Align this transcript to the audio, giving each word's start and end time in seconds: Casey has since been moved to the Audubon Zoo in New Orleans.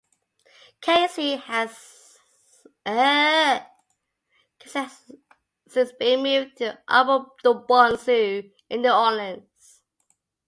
Casey 0.81 1.35
has 1.35 1.77
since 5.67 5.91
been 5.93 6.23
moved 6.23 6.57
to 6.57 6.79
the 6.87 6.91
Audubon 6.91 7.97
Zoo 7.99 8.49
in 8.67 8.81
New 8.81 8.89
Orleans. 8.91 9.83